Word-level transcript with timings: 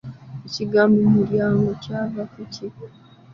Ekigambo 0.47 0.99
mulyango 1.15 1.71
kyava 1.83 2.23
ku 2.31 2.41
ki? 2.53 2.67